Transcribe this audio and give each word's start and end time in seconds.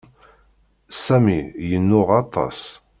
Sami 1.03 1.39
yennuɣ 1.69 2.09
aṭas. 2.21 2.59